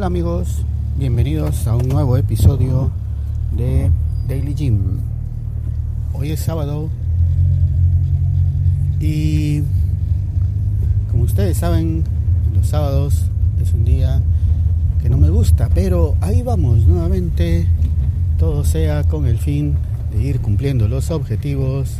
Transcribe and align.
Hola 0.00 0.06
amigos, 0.06 0.64
bienvenidos 0.96 1.66
a 1.66 1.76
un 1.76 1.86
nuevo 1.86 2.16
episodio 2.16 2.90
de 3.54 3.90
Daily 4.26 4.54
Gym. 4.54 4.98
Hoy 6.14 6.30
es 6.30 6.40
sábado 6.40 6.88
y 8.98 9.60
como 11.10 11.24
ustedes 11.24 11.58
saben, 11.58 12.02
los 12.54 12.68
sábados 12.68 13.26
es 13.60 13.74
un 13.74 13.84
día 13.84 14.22
que 15.02 15.10
no 15.10 15.18
me 15.18 15.28
gusta, 15.28 15.68
pero 15.74 16.16
ahí 16.22 16.40
vamos 16.40 16.86
nuevamente, 16.86 17.68
todo 18.38 18.64
sea 18.64 19.04
con 19.04 19.26
el 19.26 19.36
fin 19.36 19.76
de 20.12 20.22
ir 20.22 20.40
cumpliendo 20.40 20.88
los 20.88 21.10
objetivos 21.10 21.96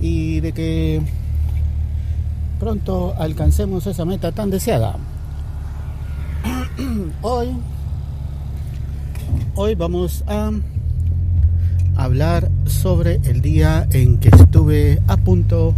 y 0.00 0.40
de 0.40 0.52
que 0.52 1.00
pronto 2.60 3.14
alcancemos 3.18 3.86
esa 3.86 4.04
meta 4.04 4.32
tan 4.32 4.50
deseada. 4.50 4.98
Hoy, 7.22 7.48
hoy 9.54 9.74
vamos 9.76 10.24
a 10.26 10.50
hablar 11.94 12.50
sobre 12.66 13.20
el 13.24 13.40
día 13.40 13.86
en 13.92 14.18
que 14.18 14.30
estuve 14.30 15.00
a 15.06 15.16
punto 15.16 15.74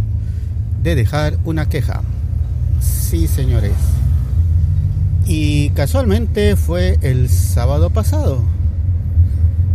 de 0.81 0.95
dejar 0.95 1.37
una 1.45 1.69
queja. 1.69 2.01
Sí, 2.79 3.27
señores. 3.27 3.73
Y 5.25 5.69
casualmente 5.71 6.55
fue 6.55 6.97
el 7.01 7.29
sábado 7.29 7.91
pasado. 7.91 8.41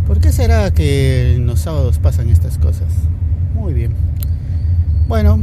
¿Por 0.05 0.19
qué 0.19 0.33
será 0.33 0.71
que 0.73 1.37
los 1.39 1.61
sábados 1.61 1.97
pasan 1.99 2.29
estas 2.29 2.57
cosas? 2.57 2.89
Muy 3.53 3.73
bien. 3.73 3.93
Bueno, 5.07 5.39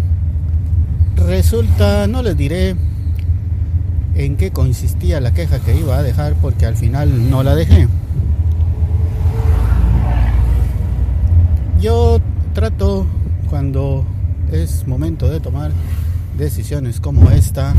resulta, 1.17 2.07
no 2.09 2.23
les 2.23 2.37
diré 2.37 2.77
en 4.15 4.37
qué 4.37 4.51
consistía 4.51 5.21
la 5.21 5.35
queja 5.35 5.59
que 5.59 5.77
iba 5.77 5.97
a 5.97 6.03
dejar 6.03 6.35
porque 6.35 6.67
al 6.67 6.77
final 6.77 7.31
no 7.31 7.43
la 7.43 7.55
dejé. 7.55 7.89
Yo 11.81 12.21
trato 12.55 13.07
cuando 13.51 14.05
es 14.53 14.87
momento 14.87 15.29
de 15.29 15.41
tomar 15.41 15.73
decisiones 16.39 17.01
como 17.01 17.31
esta, 17.31 17.75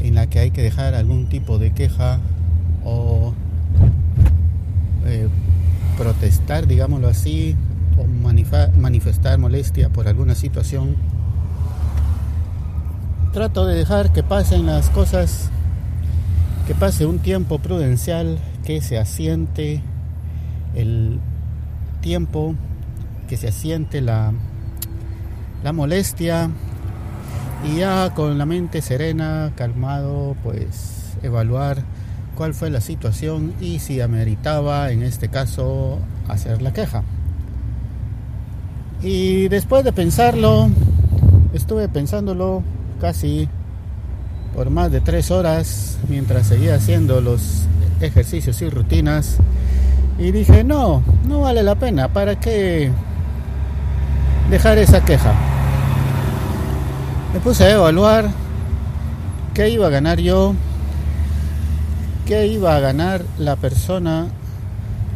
en 0.00 0.14
la 0.14 0.28
que 0.28 0.38
hay 0.38 0.50
que 0.50 0.62
dejar 0.62 0.94
algún 0.94 1.28
tipo 1.28 1.58
de 1.58 1.72
queja 1.72 2.20
o 2.84 3.34
eh, 5.06 5.28
protestar, 5.96 6.66
digámoslo 6.66 7.08
así, 7.08 7.56
o 7.96 8.06
manifestar 8.78 9.38
molestia 9.38 9.90
por 9.90 10.08
alguna 10.08 10.34
situación 10.34 10.96
trato 13.32 13.66
de 13.66 13.74
dejar 13.74 14.12
que 14.12 14.22
pasen 14.22 14.66
las 14.66 14.90
cosas, 14.90 15.50
que 16.66 16.74
pase 16.74 17.06
un 17.06 17.18
tiempo 17.18 17.58
prudencial, 17.58 18.38
que 18.64 18.80
se 18.80 18.98
asiente 18.98 19.82
el 20.74 21.20
tiempo, 22.00 22.54
que 23.28 23.36
se 23.36 23.48
asiente 23.48 24.00
la, 24.00 24.32
la 25.62 25.72
molestia 25.72 26.50
y 27.64 27.78
ya 27.78 28.14
con 28.14 28.38
la 28.38 28.46
mente 28.46 28.82
serena, 28.82 29.52
calmado, 29.56 30.36
pues 30.42 31.16
evaluar 31.22 31.78
cuál 32.36 32.54
fue 32.54 32.70
la 32.70 32.80
situación 32.80 33.52
y 33.60 33.80
si 33.80 34.00
ameritaba 34.00 34.90
en 34.90 35.02
este 35.02 35.28
caso 35.28 35.98
hacer 36.28 36.62
la 36.62 36.72
queja. 36.72 37.02
Y 39.02 39.48
después 39.48 39.84
de 39.84 39.92
pensarlo, 39.92 40.68
estuve 41.52 41.88
pensándolo 41.88 42.62
casi 43.00 43.48
por 44.54 44.70
más 44.70 44.90
de 44.90 45.00
tres 45.00 45.30
horas 45.30 45.98
mientras 46.08 46.46
seguía 46.46 46.74
haciendo 46.74 47.20
los 47.20 47.66
ejercicios 48.00 48.60
y 48.62 48.70
rutinas 48.70 49.38
y 50.18 50.32
dije 50.32 50.64
no, 50.64 51.02
no 51.26 51.40
vale 51.40 51.62
la 51.62 51.76
pena, 51.76 52.08
¿para 52.08 52.40
qué 52.40 52.90
dejar 54.50 54.78
esa 54.78 55.04
queja? 55.04 55.32
Me 57.32 57.40
puse 57.40 57.64
a 57.64 57.72
evaluar 57.72 58.28
qué 59.54 59.68
iba 59.68 59.86
a 59.86 59.90
ganar 59.90 60.18
yo, 60.18 60.54
qué 62.26 62.46
iba 62.46 62.74
a 62.74 62.80
ganar 62.80 63.22
la 63.38 63.56
persona 63.56 64.26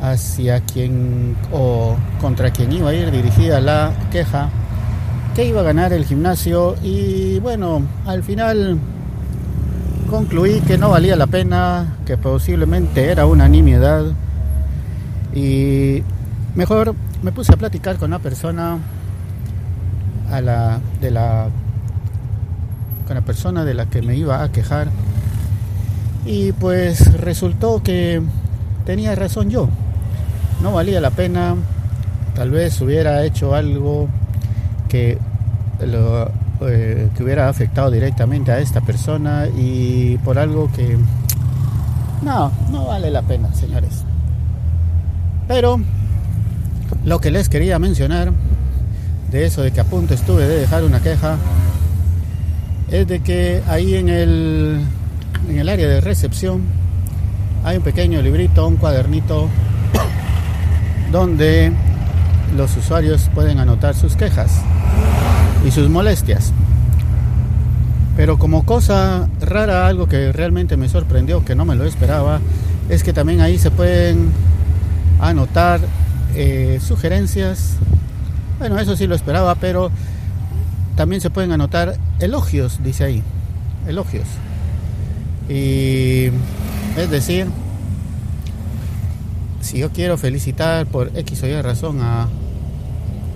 hacia 0.01 0.61
quien 0.61 1.37
o 1.53 1.97
contra 2.21 2.51
quien 2.51 2.73
iba 2.73 2.91
a 2.91 2.95
ir 2.95 3.11
dirigida 3.11 3.61
la 3.61 3.93
queja 4.11 4.51
que 5.35 5.47
iba 5.47 5.61
a 5.61 5.65
ganar 5.65 5.93
el 5.93 6.05
gimnasio 6.05 6.77
y 6.83 7.39
bueno, 7.39 7.83
al 8.07 8.23
final 8.23 8.79
concluí 10.11 10.61
que 10.61 10.77
no 10.77 10.91
valía 10.91 11.17
la 11.17 11.27
pena, 11.27 11.97
que 12.05 12.19
posiblemente 12.19 13.11
era 13.11 13.25
una 13.25 13.49
nimiedad. 13.49 14.05
Y 15.35 16.03
mejor 16.55 16.95
me 17.23 17.33
puse 17.33 17.55
a 17.55 17.57
platicar 17.57 17.97
con 17.97 18.11
una 18.11 18.19
persona 18.19 18.79
a 20.31 20.41
la 20.43 20.81
de 21.01 21.11
la 21.11 21.49
con 23.07 23.17
la 23.17 23.23
persona 23.23 23.65
de 23.65 23.73
la 23.73 23.87
que 23.87 24.03
me 24.03 24.17
iba 24.17 24.43
a 24.43 24.53
quejar. 24.53 24.89
Y 26.27 26.53
pues 26.53 27.19
resultó 27.19 27.83
que 27.83 28.21
tenía 28.85 29.15
razón 29.15 29.49
yo. 29.49 29.69
No 30.63 30.73
valía 30.73 31.01
la 31.01 31.11
pena, 31.11 31.57
tal 32.35 32.51
vez 32.51 32.79
hubiera 32.83 33.25
hecho 33.25 33.55
algo 33.55 34.09
que, 34.93 35.17
eh, 35.81 37.09
que 37.17 37.25
hubiera 37.25 37.49
afectado 37.49 37.91
directamente 37.91 38.53
a 38.53 38.59
esta 38.59 38.83
persona 38.83 39.47
y 39.57 40.19
por 40.19 40.39
algo 40.39 40.71
que 40.71 40.99
no, 42.21 42.53
no 42.71 42.85
vale 42.89 43.11
la 43.11 43.23
pena, 43.23 43.55
señores. 43.55 44.05
Pero 45.49 45.81
lo 47.07 47.21
que 47.21 47.31
les 47.31 47.49
quería 47.49 47.79
mencionar 47.79 48.33
de 49.31 49.47
eso 49.47 49.63
de 49.63 49.71
que 49.71 49.81
a 49.81 49.85
punto 49.85 50.13
estuve 50.13 50.47
de 50.47 50.59
dejar 50.59 50.85
una 50.85 51.01
queja 51.01 51.39
es 52.91 53.07
de 53.07 53.21
que 53.21 53.63
ahí 53.67 53.95
en 53.95 54.11
el 54.11 54.85
en 55.49 55.59
el 55.59 55.71
área 55.71 55.89
de 55.89 56.03
recepción 56.03 56.65
hay 57.65 57.79
un 57.79 57.83
pequeño 57.83 58.21
librito, 58.21 58.69
un 58.69 58.77
cuadernito 58.77 59.49
donde 61.13 61.73
los 62.55 62.77
usuarios 62.77 63.31
pueden 63.35 63.59
anotar 63.59 63.95
sus 63.95 64.17
quejas 64.17 64.61
y 65.65 65.71
sus 65.71 65.89
molestias. 65.89 66.53
Pero 68.17 68.39
como 68.39 68.67
cosa 68.67 69.29
rara, 69.41 69.87
algo 69.87 70.07
que 70.07 70.33
realmente 70.33 70.77
me 70.77 70.89
sorprendió, 70.89 71.45
que 71.45 71.55
no 71.55 71.65
me 71.65 71.77
lo 71.77 71.85
esperaba, 71.85 72.41
es 72.89 73.03
que 73.03 73.13
también 73.13 73.41
ahí 73.41 73.59
se 73.59 73.71
pueden 73.71 74.31
anotar 75.21 75.81
eh, 76.35 76.79
sugerencias. 76.87 77.77
Bueno, 78.59 78.79
eso 78.79 78.97
sí 78.97 79.07
lo 79.07 79.15
esperaba, 79.15 79.55
pero 79.55 79.91
también 80.95 81.21
se 81.21 81.31
pueden 81.31 81.53
anotar 81.53 81.97
elogios, 82.21 82.81
dice 82.83 83.05
ahí. 83.05 83.23
Elogios. 83.89 84.27
Y 85.49 86.27
es 86.97 87.11
decir, 87.11 87.47
si 89.61 89.79
yo 89.79 89.91
quiero 89.91 90.19
felicitar 90.19 90.87
por 90.87 91.11
X 91.17 91.43
o 91.43 91.47
Y 91.47 91.61
razón 91.63 92.01
a 92.01 92.29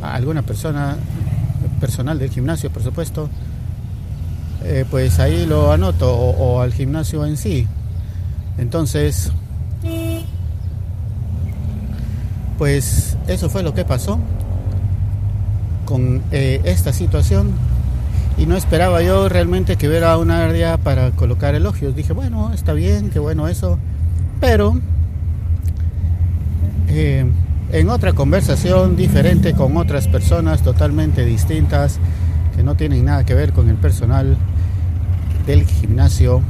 alguna 0.02 0.42
persona 0.42 0.96
personal 1.76 2.18
del 2.18 2.30
gimnasio, 2.30 2.70
por 2.70 2.82
supuesto, 2.82 3.28
eh, 4.64 4.84
pues 4.90 5.18
ahí 5.18 5.46
lo 5.46 5.72
anoto 5.72 6.12
o, 6.12 6.60
al 6.60 6.72
gimnasio 6.72 7.24
en 7.24 7.36
sí. 7.36 7.66
Entonces, 8.58 9.30
pues 12.58 13.16
eso 13.28 13.50
fue 13.50 13.62
lo 13.62 13.74
que 13.74 13.84
pasó 13.84 14.18
con 15.84 16.22
eh, 16.32 16.60
esta 16.64 16.92
situación 16.92 17.52
y 18.38 18.46
no 18.46 18.56
esperaba 18.56 19.02
yo 19.02 19.28
realmente 19.28 19.76
que 19.76 19.88
hubiera 19.88 20.16
un 20.18 20.30
área 20.30 20.76
para 20.78 21.10
colocar 21.12 21.54
elogios. 21.54 21.94
Dije, 21.94 22.12
bueno, 22.12 22.52
está 22.52 22.72
bien, 22.72 23.10
qué 23.10 23.18
bueno 23.18 23.48
eso, 23.48 23.78
pero 24.40 24.78
eh, 26.88 27.26
en 27.72 27.90
otra 27.90 28.12
conversación 28.12 28.96
diferente 28.96 29.54
con 29.54 29.76
otras 29.76 30.08
personas 30.08 30.62
totalmente 30.62 31.24
distintas 31.24 31.98
que 32.54 32.62
no 32.62 32.74
tienen 32.74 33.04
nada 33.04 33.24
que 33.24 33.34
ver 33.34 33.52
con 33.52 33.68
el 33.68 33.76
personal 33.76 34.36
del 35.46 35.64
gimnasio. 35.64 36.42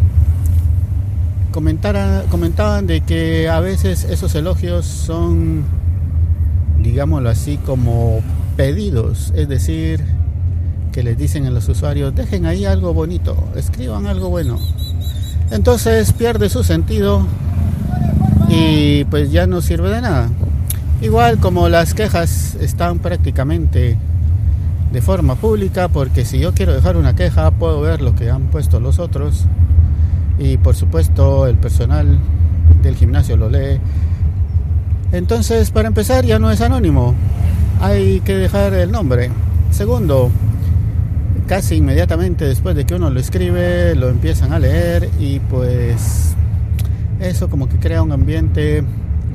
comentaban 1.52 2.86
de 2.86 3.00
que 3.00 3.48
a 3.48 3.60
veces 3.60 4.04
esos 4.04 4.34
elogios 4.34 4.84
son, 4.84 5.64
digámoslo 6.82 7.30
así, 7.30 7.58
como 7.58 8.20
pedidos, 8.56 9.32
es 9.34 9.48
decir, 9.48 10.04
que 10.92 11.02
les 11.02 11.16
dicen 11.18 11.46
a 11.46 11.50
los 11.50 11.68
usuarios, 11.68 12.14
dejen 12.14 12.46
ahí 12.46 12.64
algo 12.64 12.94
bonito, 12.94 13.36
escriban 13.56 14.06
algo 14.06 14.28
bueno. 14.28 14.58
Entonces 15.50 16.12
pierde 16.12 16.48
su 16.48 16.62
sentido 16.62 17.26
y 18.48 19.04
pues 19.04 19.30
ya 19.30 19.46
no 19.46 19.60
sirve 19.60 19.90
de 19.90 20.00
nada. 20.02 20.30
Igual 21.02 21.38
como 21.38 21.68
las 21.68 21.92
quejas 21.92 22.56
están 22.60 23.00
prácticamente 23.00 23.98
de 24.92 25.02
forma 25.02 25.34
pública, 25.34 25.88
porque 25.88 26.24
si 26.24 26.38
yo 26.38 26.54
quiero 26.54 26.72
dejar 26.72 26.96
una 26.96 27.14
queja 27.14 27.50
puedo 27.50 27.82
ver 27.82 28.00
lo 28.00 28.14
que 28.14 28.30
han 28.30 28.44
puesto 28.44 28.80
los 28.80 28.98
otros 28.98 29.44
y 30.38 30.56
por 30.56 30.74
supuesto 30.74 31.46
el 31.46 31.56
personal 31.56 32.18
del 32.82 32.96
gimnasio 32.96 33.36
lo 33.36 33.50
lee. 33.50 33.78
Entonces, 35.12 35.70
para 35.70 35.88
empezar, 35.88 36.24
ya 36.24 36.38
no 36.38 36.50
es 36.50 36.60
anónimo. 36.60 37.14
Hay 37.80 38.20
que 38.20 38.34
dejar 38.34 38.72
el 38.74 38.90
nombre. 38.90 39.30
Segundo, 39.70 40.30
casi 41.46 41.76
inmediatamente 41.76 42.46
después 42.46 42.74
de 42.74 42.86
que 42.86 42.94
uno 42.94 43.10
lo 43.10 43.20
escribe, 43.20 43.94
lo 43.94 44.08
empiezan 44.08 44.52
a 44.52 44.58
leer 44.58 45.10
y 45.20 45.40
pues 45.40 46.34
eso 47.20 47.48
como 47.50 47.68
que 47.68 47.76
crea 47.76 48.02
un 48.02 48.12
ambiente 48.12 48.82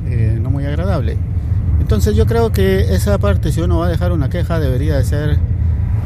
eh, 0.08 0.38
no 0.42 0.50
muy 0.50 0.66
agradable. 0.66 1.16
Entonces 1.92 2.16
yo 2.16 2.24
creo 2.24 2.52
que 2.52 2.94
esa 2.94 3.18
parte, 3.18 3.52
si 3.52 3.60
uno 3.60 3.80
va 3.80 3.84
a 3.84 3.88
dejar 3.90 4.12
una 4.12 4.30
queja, 4.30 4.58
debería 4.58 4.96
de 4.96 5.04
ser 5.04 5.36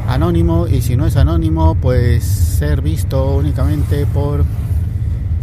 anónimo 0.05 0.67
y 0.67 0.81
si 0.81 0.97
no 0.97 1.07
es 1.07 1.15
anónimo, 1.15 1.75
pues 1.75 2.25
ser 2.25 2.81
visto 2.81 3.37
únicamente 3.37 4.05
por 4.05 4.43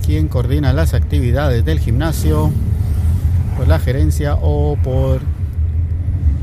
quien 0.05 0.29
coordina 0.29 0.75
las 0.75 0.93
actividades 0.93 1.65
del 1.65 1.79
gimnasio, 1.81 2.53
por 3.57 3.69
la 3.69 3.79
gerencia 3.79 4.37
o 4.43 4.77
por, 4.85 5.23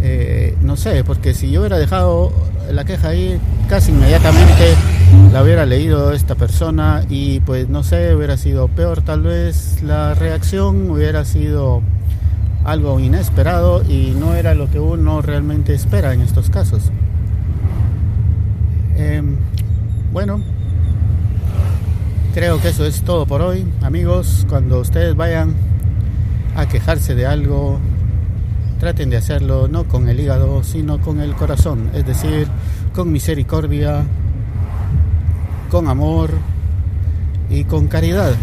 eh, 0.02 0.58
no 0.62 0.78
sé, 0.78 1.04
porque 1.04 1.36
si 1.36 1.52
yo 1.52 1.60
hubiera 1.60 1.78
dejado 1.78 2.32
la 2.72 2.86
queja 2.86 3.10
ahí, 3.10 3.40
casi 3.70 3.92
inmediatamente 3.92 4.74
la 5.32 5.44
hubiera 5.44 5.68
leído 5.68 6.12
esta 6.12 6.34
persona 6.34 7.04
y 7.08 7.40
pues 7.42 7.70
no 7.70 7.84
sé, 7.84 8.16
hubiera 8.16 8.36
sido 8.36 8.68
peor 8.68 9.04
tal 9.04 9.22
vez 9.22 9.84
la 9.84 10.16
reacción, 10.16 10.90
hubiera 10.90 11.24
sido 11.24 11.84
algo 12.64 13.00
inesperado 13.00 13.84
y 13.84 14.16
no 14.18 14.36
era 14.36 14.54
lo 14.54 14.70
que 14.70 14.80
uno 14.80 15.22
realmente 15.22 15.74
espera 15.74 16.14
en 16.14 16.22
estos 16.22 16.50
casos. 16.50 16.92
Em, 18.96 19.38
bueno, 20.14 20.42
creo 22.34 22.62
que 22.62 22.70
eso 22.70 22.86
es 22.86 23.02
todo 23.02 23.26
por 23.26 23.42
hoy. 23.42 23.66
Amigos, 23.82 24.46
cuando 24.48 24.80
ustedes 24.80 25.16
vayan 25.16 25.56
a 26.56 26.68
quejarse 26.68 27.16
de 27.16 27.26
algo, 27.26 27.80
traten 28.80 29.10
de 29.10 29.18
hacerlo 29.18 29.68
no 29.68 29.86
con 29.86 30.10
el 30.10 30.20
hígado, 30.20 30.64
sino 30.64 31.00
con 31.00 31.20
el 31.20 31.34
corazón, 31.36 31.90
es 31.94 32.06
decir, 32.06 32.48
con 32.94 33.12
misericordia, 33.12 34.04
con 35.70 35.88
amor 35.88 36.32
y 37.50 37.64
con 37.64 37.88
caridad. 37.88 38.34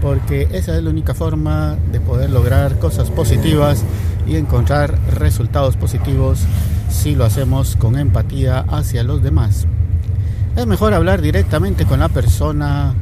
Porque 0.00 0.48
esa 0.52 0.76
es 0.76 0.82
la 0.82 0.90
única 0.90 1.14
forma 1.14 1.76
de 1.90 2.00
poder 2.00 2.30
lograr 2.30 2.78
cosas 2.78 3.10
positivas 3.10 3.82
y 4.26 4.36
encontrar 4.36 4.98
resultados 5.18 5.76
positivos 5.76 6.40
si 6.88 7.14
lo 7.14 7.24
hacemos 7.24 7.76
con 7.76 7.98
empatía 7.98 8.60
hacia 8.68 9.02
los 9.02 9.22
demás. 9.22 9.66
Es 10.56 10.66
mejor 10.66 10.94
hablar 10.94 11.20
directamente 11.20 11.84
con 11.84 12.00
la 12.00 12.08
persona, 12.08 12.94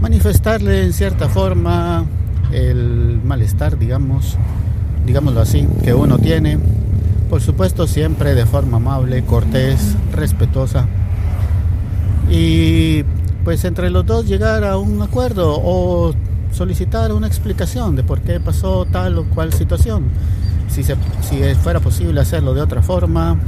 manifestarle 0.00 0.82
en 0.82 0.92
cierta 0.92 1.28
forma 1.28 2.04
el 2.52 3.20
malestar, 3.24 3.78
digamos, 3.78 4.36
digámoslo 5.06 5.40
así, 5.40 5.66
que 5.84 5.94
uno 5.94 6.18
tiene. 6.18 6.58
Por 7.30 7.40
supuesto, 7.40 7.86
siempre 7.86 8.34
de 8.34 8.46
forma 8.46 8.76
amable, 8.76 9.24
cortés, 9.24 9.96
respetuosa. 10.12 10.86
Y 12.30 13.04
pues 13.44 13.64
entre 13.64 13.90
los 13.90 14.06
dos 14.06 14.26
llegar 14.26 14.64
a 14.64 14.78
un 14.78 15.02
acuerdo 15.02 15.58
o 15.62 16.14
solicitar 16.52 17.12
una 17.12 17.26
explicación 17.26 17.96
de 17.96 18.04
por 18.04 18.20
qué 18.20 18.40
pasó 18.40 18.84
tal 18.84 19.18
o 19.18 19.24
cual 19.24 19.52
situación 19.52 20.04
si, 20.72 20.82
si 20.82 21.54
fuera 21.62 21.80
posible 21.80 22.20
hacerlo 22.20 22.54
de 22.54 22.62
otra 22.62 22.82
forma, 22.82 23.38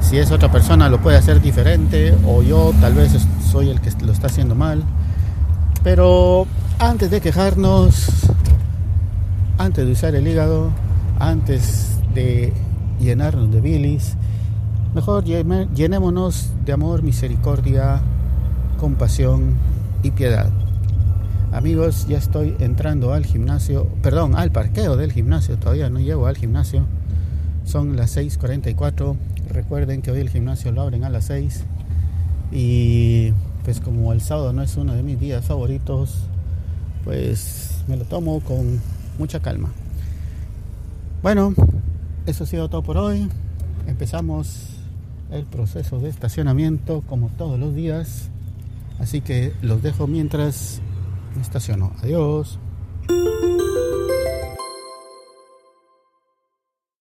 si 0.00 0.18
es 0.18 0.30
otra 0.30 0.50
persona 0.50 0.88
lo 0.88 1.00
puede 1.00 1.16
hacer 1.16 1.40
diferente 1.40 2.14
o 2.24 2.42
yo 2.42 2.72
tal 2.80 2.94
vez 2.94 3.12
soy 3.50 3.68
el 3.68 3.80
que 3.80 3.90
lo 4.04 4.12
está 4.12 4.28
haciendo 4.28 4.54
mal. 4.54 4.82
Pero 5.82 6.46
antes 6.78 7.10
de 7.10 7.20
quejarnos, 7.20 8.08
antes 9.58 9.86
de 9.86 9.92
usar 9.92 10.14
el 10.14 10.26
hígado, 10.26 10.70
antes 11.18 11.98
de 12.14 12.52
llenarnos 13.00 13.50
de 13.50 13.60
bilis, 13.60 14.14
mejor 14.94 15.24
llenémonos 15.24 16.50
de 16.64 16.72
amor, 16.72 17.02
misericordia, 17.02 18.00
compasión 18.80 19.56
y 20.02 20.10
piedad. 20.10 20.50
Amigos, 21.52 22.06
ya 22.08 22.16
estoy 22.16 22.56
entrando 22.60 23.12
al 23.12 23.26
gimnasio, 23.26 23.86
perdón, 24.02 24.34
al 24.34 24.50
parqueo 24.50 24.96
del 24.96 25.12
gimnasio, 25.12 25.58
todavía 25.58 25.90
no 25.90 26.00
llego 26.00 26.26
al 26.26 26.36
gimnasio. 26.36 26.86
Son 27.64 27.96
las 27.96 28.16
6:44. 28.16 29.16
Recuerden 29.50 30.00
que 30.00 30.10
hoy 30.10 30.20
el 30.20 30.30
gimnasio 30.30 30.72
lo 30.72 30.80
abren 30.80 31.04
a 31.04 31.10
las 31.10 31.26
6. 31.26 31.64
Y 32.52 33.32
pues 33.64 33.80
como 33.80 34.12
el 34.14 34.22
sábado 34.22 34.52
no 34.54 34.62
es 34.62 34.76
uno 34.76 34.94
de 34.94 35.02
mis 35.02 35.20
días 35.20 35.44
favoritos, 35.44 36.22
pues 37.04 37.82
me 37.86 37.96
lo 37.96 38.04
tomo 38.04 38.40
con 38.40 38.80
mucha 39.18 39.40
calma. 39.40 39.68
Bueno, 41.22 41.52
eso 42.26 42.44
ha 42.44 42.46
sido 42.46 42.70
todo 42.70 42.82
por 42.82 42.96
hoy. 42.96 43.28
Empezamos 43.86 44.68
el 45.30 45.44
proceso 45.44 46.00
de 46.00 46.08
estacionamiento 46.08 47.02
como 47.06 47.28
todos 47.28 47.58
los 47.58 47.74
días. 47.74 48.30
Así 49.00 49.20
que 49.22 49.52
los 49.62 49.82
dejo 49.82 50.06
mientras 50.06 50.80
me 51.34 51.42
estaciono. 51.42 51.92
Adiós. 52.02 52.58